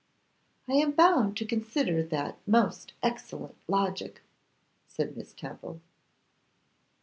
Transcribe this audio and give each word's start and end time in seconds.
'I 0.67 0.73
am 0.77 0.91
bound 0.93 1.37
to 1.37 1.45
consider 1.45 2.01
that 2.01 2.39
most 2.47 2.93
excellent 3.03 3.55
logic,' 3.67 4.23
said 4.87 5.15
Miss 5.15 5.31
Temple. 5.31 5.79